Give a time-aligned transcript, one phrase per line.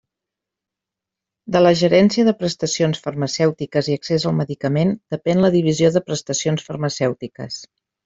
[1.55, 6.71] De la Gerència de Prestacions Farmacèutiques i Accés al Medicament depèn la Divisió de Prestacions
[6.73, 7.65] Farmacèutiques.